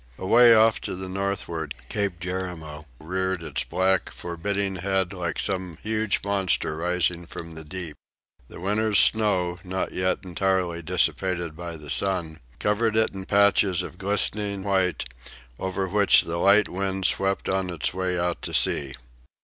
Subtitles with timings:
[0.17, 6.21] Away off to the northward Cape Jerimo reared its black, forbidding head like some huge
[6.23, 7.95] monster rising from the deep.
[8.47, 13.99] The winter's snow, not yet entirely dissipated by the sun, covered it in patches of
[13.99, 15.03] glistening white,
[15.59, 18.95] over which the light wind swept on its way out to sea.